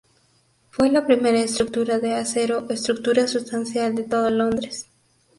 [0.71, 4.89] Fue la primera estructura de acero estructura sustancial de todo Londres.